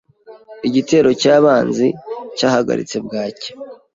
[0.67, 1.87] Igitero cyabanzi
[2.37, 3.51] cyahagaritse bwacya.